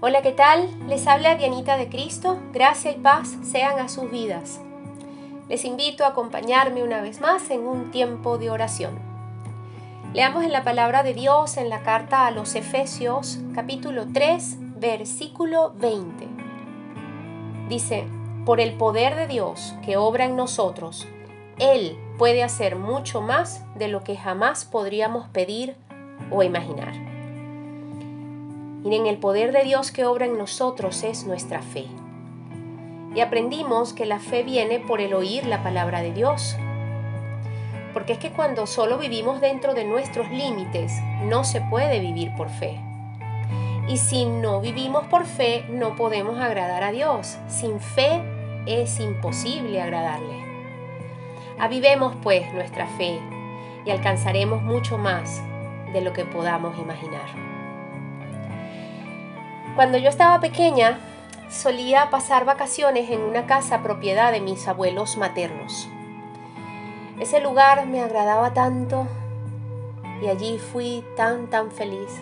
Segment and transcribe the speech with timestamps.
[0.00, 0.68] Hola, ¿qué tal?
[0.86, 2.38] Les habla Dianita de Cristo.
[2.52, 4.60] Gracia y paz sean a sus vidas.
[5.48, 8.96] Les invito a acompañarme una vez más en un tiempo de oración.
[10.14, 15.72] Leamos en la palabra de Dios en la carta a los Efesios capítulo 3 versículo
[15.80, 16.28] 20.
[17.68, 18.06] Dice,
[18.46, 21.08] por el poder de Dios que obra en nosotros,
[21.58, 25.74] Él puede hacer mucho más de lo que jamás podríamos pedir
[26.30, 27.17] o imaginar.
[28.88, 31.84] Miren, el poder de Dios que obra en nosotros es nuestra fe.
[33.14, 36.56] Y aprendimos que la fe viene por el oír la palabra de Dios.
[37.92, 40.90] Porque es que cuando solo vivimos dentro de nuestros límites,
[41.24, 42.80] no se puede vivir por fe.
[43.88, 47.36] Y si no vivimos por fe, no podemos agradar a Dios.
[47.46, 48.22] Sin fe
[48.64, 50.46] es imposible agradarle.
[51.58, 53.20] Avivemos pues nuestra fe
[53.84, 55.42] y alcanzaremos mucho más
[55.92, 57.47] de lo que podamos imaginar.
[59.78, 60.98] Cuando yo estaba pequeña,
[61.48, 65.88] solía pasar vacaciones en una casa propiedad de mis abuelos maternos.
[67.20, 69.06] Ese lugar me agradaba tanto
[70.20, 72.20] y allí fui tan, tan feliz.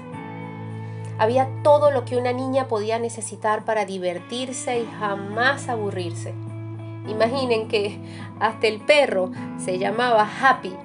[1.17, 6.35] Había todo lo que una niña podía necesitar para divertirse y jamás aburrirse.
[7.09, 7.99] Imaginen que
[8.39, 10.77] hasta el perro se llamaba Happy.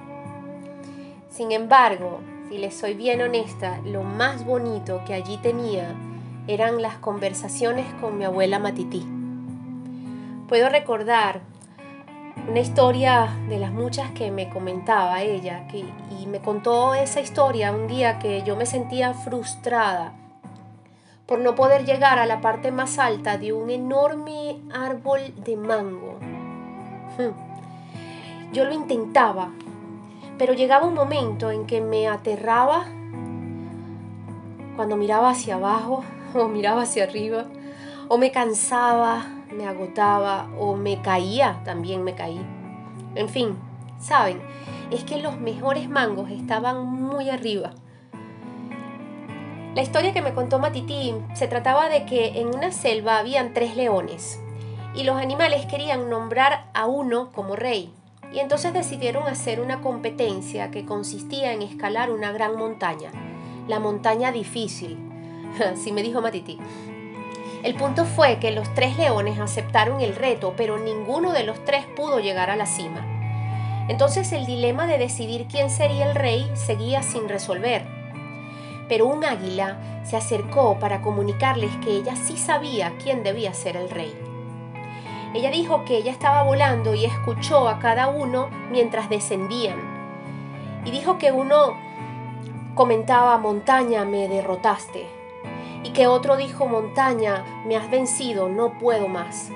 [1.28, 5.94] Sin embargo, si les soy bien honesta, lo más bonito que allí tenía
[6.48, 9.06] eran las conversaciones con mi abuela Matití.
[10.48, 11.40] Puedo recordar
[12.48, 15.84] una historia de las muchas que me comentaba ella que,
[16.20, 20.14] y me contó esa historia un día que yo me sentía frustrada
[21.26, 26.18] por no poder llegar a la parte más alta de un enorme árbol de mango.
[27.16, 28.52] Hmm.
[28.52, 29.50] Yo lo intentaba,
[30.36, 32.84] pero llegaba un momento en que me aterraba
[34.76, 36.02] cuando miraba hacia abajo
[36.38, 37.44] o miraba hacia arriba,
[38.08, 42.40] o me cansaba, me agotaba, o me caía, también me caí.
[43.14, 43.56] En fin,
[43.98, 44.40] saben,
[44.90, 47.70] es que los mejores mangos estaban muy arriba.
[49.74, 53.74] La historia que me contó Matití se trataba de que en una selva habían tres
[53.74, 54.38] leones
[54.94, 57.90] y los animales querían nombrar a uno como rey.
[58.34, 63.10] Y entonces decidieron hacer una competencia que consistía en escalar una gran montaña,
[63.68, 65.11] la montaña difícil,
[65.72, 66.58] así me dijo Matiti.
[67.62, 71.86] El punto fue que los tres leones aceptaron el reto, pero ninguno de los tres
[71.94, 73.06] pudo llegar a la cima.
[73.88, 77.84] Entonces el dilema de decidir quién sería el rey seguía sin resolver.
[78.88, 83.90] Pero un águila se acercó para comunicarles que ella sí sabía quién debía ser el
[83.90, 84.12] rey.
[85.34, 89.78] Ella dijo que ella estaba volando y escuchó a cada uno mientras descendían.
[90.84, 91.76] Y dijo que uno
[92.74, 95.21] comentaba, montaña, me derrotaste
[95.84, 99.50] y que otro dijo, montaña, me has vencido, no puedo más.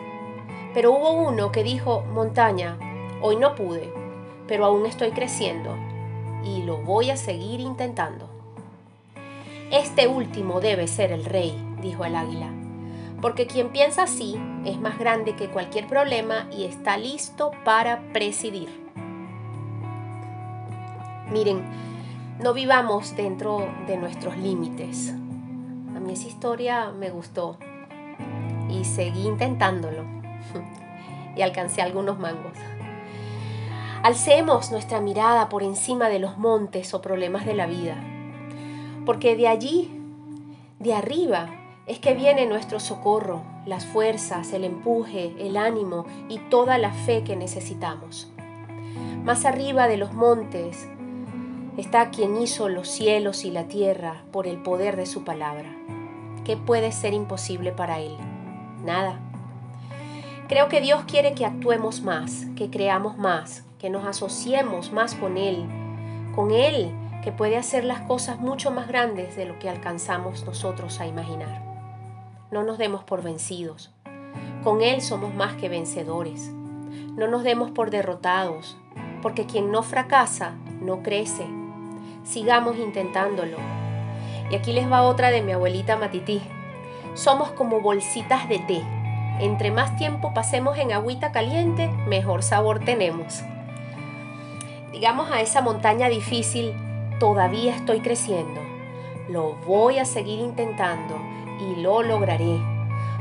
[0.74, 2.78] Pero hubo uno que dijo, montaña,
[3.22, 3.92] hoy no pude,
[4.46, 5.76] pero aún estoy creciendo
[6.44, 8.28] y lo voy a seguir intentando.
[9.70, 12.50] Este último debe ser el rey, dijo el águila,
[13.20, 18.68] porque quien piensa así es más grande que cualquier problema y está listo para presidir.
[21.32, 21.64] Miren,
[22.40, 25.14] no vivamos dentro de nuestros límites
[26.10, 27.58] esa historia me gustó
[28.68, 30.04] y seguí intentándolo
[31.36, 32.56] y alcancé algunos mangos.
[34.02, 37.96] Alcemos nuestra mirada por encima de los montes o problemas de la vida,
[39.04, 39.90] porque de allí,
[40.78, 41.48] de arriba,
[41.86, 47.22] es que viene nuestro socorro, las fuerzas, el empuje, el ánimo y toda la fe
[47.24, 48.30] que necesitamos.
[49.24, 50.88] Más arriba de los montes
[51.76, 55.70] está quien hizo los cielos y la tierra por el poder de su palabra.
[56.46, 58.16] ¿Qué puede ser imposible para Él?
[58.84, 59.18] Nada.
[60.46, 65.38] Creo que Dios quiere que actuemos más, que creamos más, que nos asociemos más con
[65.38, 65.66] Él,
[66.36, 71.00] con Él que puede hacer las cosas mucho más grandes de lo que alcanzamos nosotros
[71.00, 71.64] a imaginar.
[72.52, 73.92] No nos demos por vencidos.
[74.62, 76.52] Con Él somos más que vencedores.
[77.16, 78.76] No nos demos por derrotados,
[79.20, 81.44] porque quien no fracasa no crece.
[82.22, 83.85] Sigamos intentándolo
[84.50, 86.42] y aquí les va otra de mi abuelita Matití.
[87.14, 88.82] Somos como bolsitas de té.
[89.40, 93.42] Entre más tiempo pasemos en agüita caliente, mejor sabor tenemos.
[94.92, 96.72] Digamos a esa montaña difícil,
[97.18, 98.60] todavía estoy creciendo.
[99.28, 101.18] Lo voy a seguir intentando
[101.60, 102.58] y lo lograré.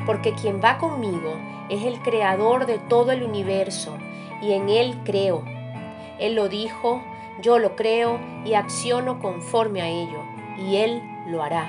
[0.06, 1.34] Porque quien va conmigo
[1.70, 3.98] es el creador de todo el universo
[4.42, 5.44] y en Él creo.
[6.20, 7.02] Él lo dijo,
[7.42, 10.20] yo lo creo y acciono conforme a ello.
[10.58, 11.68] Y Él lo hará.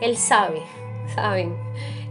[0.00, 0.62] Él sabe
[1.14, 1.54] ¿saben?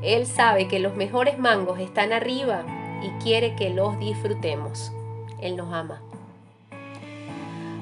[0.01, 2.63] Él sabe que los mejores mangos están arriba
[3.01, 4.91] y quiere que los disfrutemos.
[5.41, 6.01] Él nos ama.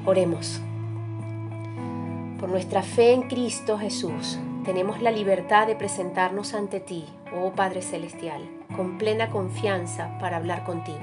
[0.06, 0.62] Oremos.
[2.40, 7.06] Por nuestra fe en Cristo Jesús, tenemos la libertad de presentarnos ante ti,
[7.36, 8.42] oh Padre Celestial,
[8.76, 11.00] con plena confianza para hablar contigo.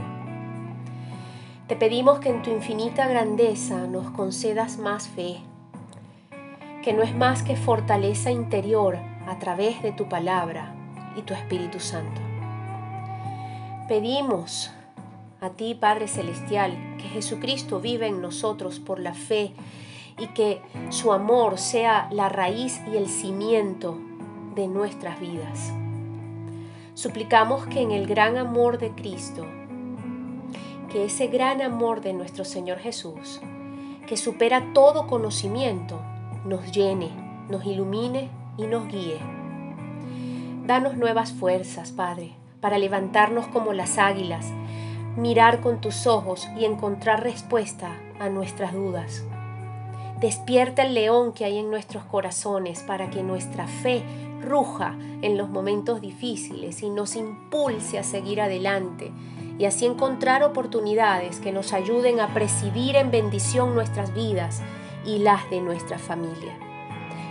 [1.68, 5.42] Te pedimos que en tu infinita grandeza nos concedas más fe,
[6.88, 8.96] que no es más que fortaleza interior
[9.26, 10.74] a través de tu palabra
[11.18, 12.18] y tu Espíritu Santo.
[13.86, 14.70] Pedimos
[15.42, 19.52] a ti, Padre Celestial, que Jesucristo vive en nosotros por la fe
[20.18, 23.98] y que su amor sea la raíz y el cimiento
[24.54, 25.70] de nuestras vidas.
[26.94, 29.44] Suplicamos que en el gran amor de Cristo,
[30.90, 33.42] que ese gran amor de nuestro Señor Jesús,
[34.06, 36.00] que supera todo conocimiento,
[36.48, 37.10] nos llene,
[37.50, 39.18] nos ilumine y nos guíe.
[40.66, 44.46] Danos nuevas fuerzas, Padre, para levantarnos como las águilas,
[45.16, 49.24] mirar con tus ojos y encontrar respuesta a nuestras dudas.
[50.20, 54.02] Despierta el león que hay en nuestros corazones para que nuestra fe
[54.42, 59.12] ruja en los momentos difíciles y nos impulse a seguir adelante
[59.58, 64.62] y así encontrar oportunidades que nos ayuden a presidir en bendición nuestras vidas
[65.08, 66.52] y las de nuestra familia.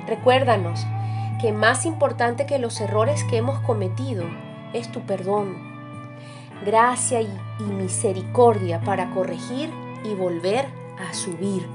[0.07, 0.85] Recuérdanos
[1.39, 4.25] que más importante que los errores que hemos cometido
[4.73, 5.55] es tu perdón,
[6.65, 7.29] gracia y,
[7.59, 9.71] misericordia para corregir
[10.03, 10.65] y volver
[10.97, 11.67] a subir.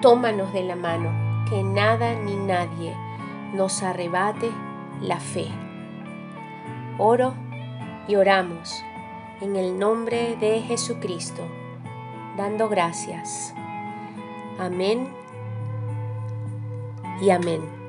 [0.00, 2.96] Tómanos de la mano, que nada ni nadie
[3.54, 4.50] nos arrebate
[5.00, 5.46] la fe.
[6.98, 7.34] Oro
[8.08, 8.82] y oramos
[9.40, 11.42] en el nombre de Jesucristo,
[12.36, 13.54] dando gracias.
[14.58, 15.08] Amén
[17.20, 17.81] y amén.